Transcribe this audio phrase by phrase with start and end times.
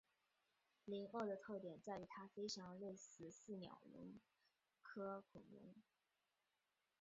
[0.85, 4.19] 灵鳄的特点在于它非常类似似鸟龙
[4.81, 5.75] 科恐龙。